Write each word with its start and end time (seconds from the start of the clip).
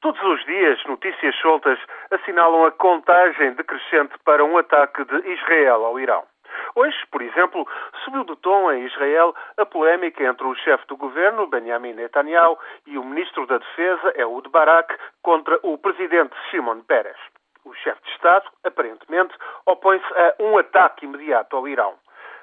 Todos 0.00 0.22
os 0.22 0.44
dias, 0.44 0.80
notícias 0.84 1.34
soltas 1.40 1.76
assinalam 2.12 2.64
a 2.64 2.70
contagem 2.70 3.54
decrescente 3.54 4.16
para 4.24 4.44
um 4.44 4.56
ataque 4.56 5.04
de 5.04 5.28
Israel 5.32 5.84
ao 5.84 5.98
Irão. 5.98 6.22
Hoje, 6.76 6.96
por 7.10 7.20
exemplo, 7.20 7.66
subiu 8.04 8.22
de 8.22 8.36
tom 8.36 8.70
em 8.70 8.86
Israel 8.86 9.34
a 9.56 9.66
polémica 9.66 10.22
entre 10.22 10.46
o 10.46 10.54
chefe 10.54 10.86
do 10.86 10.96
governo, 10.96 11.48
Benjamin 11.48 11.94
Netanyahu, 11.94 12.56
e 12.86 12.96
o 12.96 13.02
ministro 13.02 13.44
da 13.48 13.58
Defesa, 13.58 14.12
Ehud 14.14 14.48
Barak, 14.50 14.96
contra 15.20 15.58
o 15.64 15.76
presidente 15.76 16.32
Shimon 16.48 16.80
Peres. 16.82 17.18
O 17.64 17.74
chefe 17.74 18.00
de 18.04 18.10
Estado, 18.12 18.48
aparentemente, 18.62 19.34
opõe-se 19.66 20.06
a 20.14 20.36
um 20.38 20.56
ataque 20.58 21.06
imediato 21.06 21.56
ao 21.56 21.66
Irão. 21.66 21.94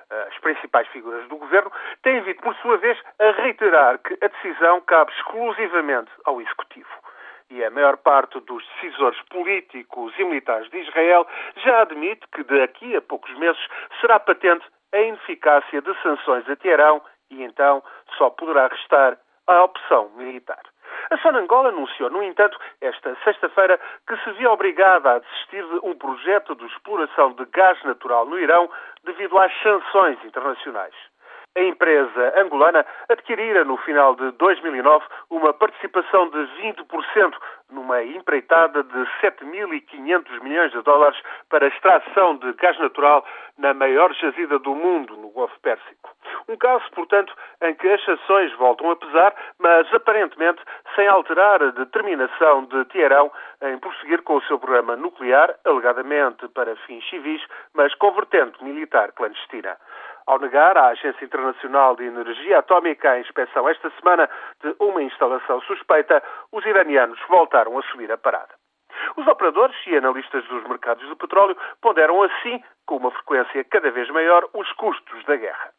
As 0.10 0.38
principais 0.40 0.90
figuras 0.90 1.26
do 1.30 1.38
governo 1.38 1.72
têm 2.04 2.20
vindo, 2.20 2.42
por 2.42 2.54
sua 2.58 2.76
vez, 2.80 3.02
a 3.18 3.32
reiterar 3.32 3.98
que 4.00 4.14
a 4.22 4.28
decisão 4.28 4.82
cabe 4.82 5.14
exclusivamente 5.14 6.12
ao 6.26 6.42
Executivo 6.42 7.05
e 7.50 7.64
a 7.64 7.70
maior 7.70 7.98
parte 7.98 8.40
dos 8.42 8.64
decisores 8.76 9.22
políticos 9.30 10.14
e 10.18 10.24
militares 10.24 10.70
de 10.70 10.80
Israel 10.80 11.28
já 11.58 11.82
admite 11.82 12.26
que 12.34 12.44
daqui 12.44 12.96
a 12.96 13.02
poucos 13.02 13.34
meses 13.38 13.62
será 14.02 14.20
patente 14.20 14.66
a 14.94 15.00
ineficácia 15.00 15.82
de 15.82 16.02
sanções 16.02 16.50
a 16.50 16.56
Teherão 16.56 17.02
e 17.30 17.44
então 17.44 17.84
só 18.18 18.30
poderá 18.30 18.68
restar 18.68 19.18
a 19.48 19.64
opção 19.64 20.10
militar. 20.16 20.62
A 21.12 21.18
Sonangol 21.18 21.68
anunciou, 21.68 22.10
no 22.10 22.24
entanto, 22.24 22.58
esta 22.82 23.16
sexta-feira 23.24 23.80
que 24.08 24.18
se 24.18 24.32
via 24.34 24.52
obrigada 24.52 25.14
a 25.14 25.20
desistir 25.20 25.64
de 25.64 25.80
um 25.84 25.96
projeto 25.96 26.56
de 26.56 26.66
exploração 26.66 27.34
de 27.34 27.46
gás 27.46 27.82
natural 27.84 28.26
no 28.26 28.40
Irão 28.40 28.70
devido 29.04 29.38
às 29.38 29.52
sanções 29.62 30.18
internacionais. 30.24 30.96
A 31.58 31.62
empresa 31.62 32.34
angolana 32.38 32.86
adquirira 33.08 33.64
no 33.64 33.78
final 33.78 34.14
de 34.16 34.30
2009 34.32 35.06
uma 35.30 35.54
participação 35.54 36.30
de 36.30 36.38
20% 36.62 37.34
numa 37.72 38.04
empreitada 38.04 38.84
de 38.84 39.00
7.500 39.22 40.44
milhões 40.44 40.72
de 40.74 40.82
dólares 40.82 41.18
para 41.50 41.68
extração 41.68 42.36
de 42.36 42.52
gás 42.54 42.78
natural 42.78 43.26
na 43.58 43.74
maior 43.74 44.14
jazida 44.16 44.60
do 44.60 44.76
mundo, 44.76 45.16
no 45.16 45.30
Golfo 45.30 45.58
Pérsico. 45.62 46.10
Um 46.50 46.58
caso, 46.58 46.84
portanto, 46.92 47.34
em 47.62 47.74
que 47.74 47.88
as 47.88 48.04
sanções 48.04 48.52
voltam 48.58 48.92
a 48.92 48.96
pesar, 48.98 49.34
mas 49.58 49.92
aparentemente 49.94 50.62
sem 50.94 51.08
alterar 51.08 51.64
a 51.64 51.72
determinação 51.72 52.66
de 52.66 52.84
Teherão 52.86 53.32
em 53.62 53.78
prosseguir 53.80 54.22
com 54.24 54.36
o 54.36 54.44
seu 54.44 54.60
programa 54.60 54.98
nuclear, 54.98 55.56
alegadamente 55.64 56.50
para 56.50 56.76
fins 56.76 57.08
civis, 57.10 57.42
mas 57.74 57.96
convertendo 57.96 58.62
militar 58.62 59.14
clandestina 59.14 59.78
ao 60.26 60.40
negar 60.40 60.78
à 60.78 60.88
Agência 60.88 61.24
Internacional 61.24 61.96
de 61.96 62.04
Energia 62.04 62.60
Atómica 62.60 63.12
a 63.12 63.20
inspeção 63.20 63.70
esta 63.70 63.90
semana 64.00 64.30
de 64.62 64.76
uma 64.80 65.04
instalação 65.04 65.62
suspeita, 65.62 66.22
os 66.52 66.66
iranianos 66.66 67.20
voltaram 67.30 67.78
a 67.78 67.84
subir 67.84 68.12
a 68.12 68.18
parada. 68.18 68.56
Os 69.18 69.28
operadores 69.28 69.76
e 69.88 69.96
analistas 69.96 70.46
dos 70.46 70.64
mercados 70.64 71.08
de 71.08 71.16
petróleo 71.16 71.56
ponderam 71.82 72.24
assim, 72.24 72.64
com 72.86 72.98
uma 72.98 73.12
frequência 73.12 73.64
cada 73.66 73.92
vez 73.92 74.10
maior, 74.10 74.48
os 74.54 74.72
custos 74.74 75.24
da 75.26 75.36
guerra. 75.36 75.72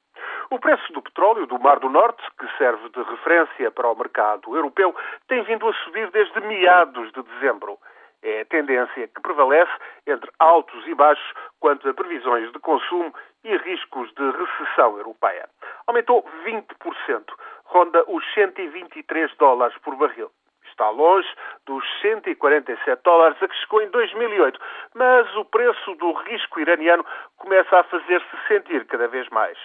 O 0.51 0.61
preço 0.61 0.93
do 0.93 1.03
petróleo 1.03 1.47
do 1.47 1.59
Mar 1.59 1.81
do 1.81 1.89
Norte, 1.89 2.23
que 2.39 2.47
serve 2.57 2.89
de 2.91 3.03
referência 3.03 3.71
para 3.73 3.91
o 3.91 3.97
mercado 3.97 4.55
europeu, 4.55 4.95
tem 5.27 5.43
vindo 5.43 5.69
a 5.69 5.75
subir 5.85 6.11
desde 6.11 6.41
meados 6.41 7.11
de 7.13 7.23
dezembro. 7.23 7.79
É 8.23 8.43
a 8.43 8.45
tendência 8.45 9.09
que 9.09 9.21
prevalece 9.21 9.73
entre 10.07 10.31
altos 10.39 10.87
e 10.87 10.95
baixos 10.95 11.35
quanto 11.61 11.89
a 11.89 11.95
previsões 11.95 12.51
de 12.53 12.59
consumo 12.61 13.13
e 13.45 13.57
riscos 13.97 14.13
de 14.15 14.31
recessão 14.31 14.99
europeia. 14.99 15.49
Aumentou 15.87 16.25
20%, 16.45 17.25
ronda 17.65 18.05
os 18.09 18.25
123 18.35 19.35
dólares 19.37 19.77
por 19.79 19.97
barril. 19.97 20.31
Está 20.69 20.91
longe 20.91 21.29
dos 21.65 21.85
147 22.03 23.03
dólares 23.03 23.43
a 23.43 23.49
que 23.49 23.57
chegou 23.57 23.81
em 23.81 23.89
2008, 23.89 24.61
mas 24.95 25.37
o 25.37 25.45
preço 25.47 25.95
do 25.95 26.13
risco 26.13 26.61
iraniano 26.61 27.05
começa 27.39 27.79
a 27.79 27.85
fazer-se 27.85 28.47
sentir 28.47 28.85
cada 28.87 29.09
vez 29.09 29.29
mais. 29.31 29.57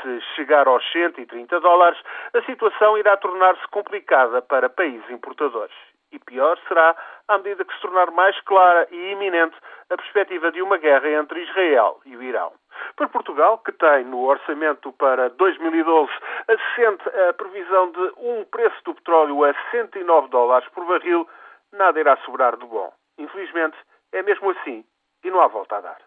Se 0.00 0.20
chegar 0.34 0.66
aos 0.66 0.82
130 0.90 1.60
dólares, 1.60 2.00
a 2.34 2.42
situação 2.42 2.98
irá 2.98 3.16
tornar-se 3.16 3.66
complicada 3.68 4.42
para 4.42 4.68
países 4.68 5.08
importadores 5.10 5.76
e 6.10 6.18
pior 6.18 6.58
será 6.68 6.94
à 7.26 7.38
medida 7.38 7.64
que 7.64 7.74
se 7.74 7.80
tornar 7.80 8.10
mais 8.10 8.38
clara 8.42 8.86
e 8.90 9.12
iminente 9.12 9.56
a 9.90 9.96
perspectiva 9.96 10.52
de 10.52 10.60
uma 10.60 10.76
guerra 10.76 11.08
entre 11.08 11.40
Israel 11.42 12.00
e 12.04 12.16
o 12.16 12.22
Irão. 12.22 12.52
Para 12.96 13.08
Portugal, 13.08 13.58
que 13.58 13.72
tem 13.72 14.04
no 14.04 14.24
orçamento 14.24 14.92
para 14.92 15.30
2012 15.30 16.12
assente 16.48 17.08
a 17.28 17.32
previsão 17.32 17.90
de 17.90 18.12
um 18.18 18.44
preço 18.44 18.76
do 18.84 18.94
petróleo 18.94 19.44
a 19.44 19.54
109 19.70 20.28
dólares 20.28 20.68
por 20.70 20.84
barril, 20.84 21.26
nada 21.72 21.98
irá 21.98 22.16
sobrar 22.18 22.56
de 22.56 22.66
bom. 22.66 22.92
Infelizmente, 23.18 23.76
é 24.12 24.22
mesmo 24.22 24.50
assim 24.50 24.84
e 25.24 25.30
não 25.30 25.40
há 25.40 25.46
volta 25.46 25.76
a 25.76 25.80
dar. 25.80 26.02